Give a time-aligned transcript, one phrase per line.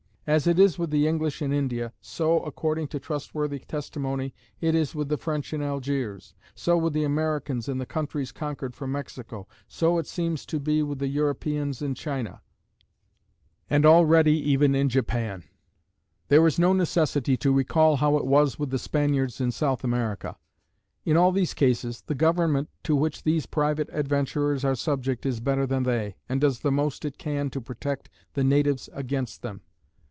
[0.27, 4.93] As it is with the English in India, so, according to trustworthy testimony, it is
[4.93, 9.47] with the French in Algiers; so with the Americans in the countries conquered from Mexico;
[9.67, 12.39] so it seems to be with the Europeans in China,
[13.67, 15.43] and already even in Japan:
[16.27, 20.37] there is no necessity to recall how it was with the Spaniards in South America.
[21.03, 25.65] In all these cases, the government to which these private adventurers are subject is better
[25.65, 29.61] than they, and does the most it can to protect the natives against them.